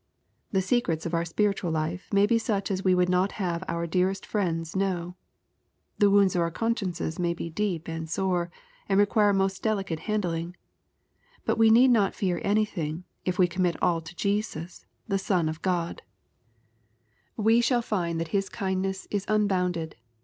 [0.51, 4.25] The secrets of our spiritual life may be such as we would not have^our dearest
[4.25, 5.15] friends know.
[5.99, 8.49] The wounds of our consciences may be deep and sore,
[8.89, 10.55] and require most delicate handling.
[11.45, 15.61] But we need not fear anything, if we commit all to Jesus, the Son of
[15.61, 16.01] God.
[17.37, 17.45] LUKE, CHAP, IX.
[17.45, 19.97] 299 We shall find that His kindness is unbounded.